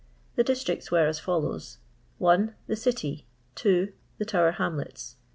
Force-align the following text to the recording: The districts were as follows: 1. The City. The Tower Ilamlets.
The 0.35 0.43
districts 0.43 0.89
were 0.89 1.05
as 1.05 1.19
follows: 1.19 1.77
1. 2.17 2.55
The 2.65 2.75
City. 2.75 3.27
The 3.53 3.91
Tower 4.25 4.51
Ilamlets. 4.57 5.17